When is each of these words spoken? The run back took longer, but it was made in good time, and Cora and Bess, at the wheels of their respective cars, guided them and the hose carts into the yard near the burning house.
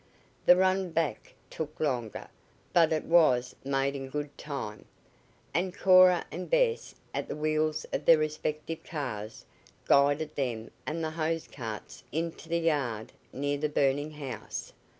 The 0.47 0.55
run 0.55 0.89
back 0.89 1.35
took 1.51 1.79
longer, 1.79 2.27
but 2.73 2.91
it 2.91 3.03
was 3.05 3.55
made 3.63 3.95
in 3.95 4.09
good 4.09 4.35
time, 4.35 4.85
and 5.53 5.77
Cora 5.77 6.25
and 6.31 6.49
Bess, 6.49 6.95
at 7.13 7.27
the 7.27 7.35
wheels 7.35 7.85
of 7.93 8.05
their 8.05 8.17
respective 8.17 8.83
cars, 8.83 9.45
guided 9.85 10.33
them 10.35 10.71
and 10.87 11.03
the 11.03 11.11
hose 11.11 11.47
carts 11.47 12.03
into 12.11 12.49
the 12.49 12.61
yard 12.61 13.11
near 13.31 13.59
the 13.59 13.69
burning 13.69 14.13
house. 14.13 14.73